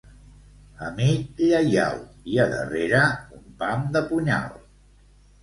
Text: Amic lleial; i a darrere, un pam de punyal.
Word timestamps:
Amic 0.85 1.43
lleial; 1.49 2.01
i 2.37 2.41
a 2.47 2.47
darrere, 2.55 3.03
un 3.41 3.45
pam 3.61 3.87
de 3.99 4.05
punyal. 4.09 4.51